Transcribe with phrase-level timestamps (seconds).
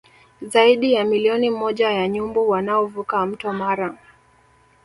[0.41, 3.97] Zaidi ya milioni moja ya nyumbu wanaovuka mto Mara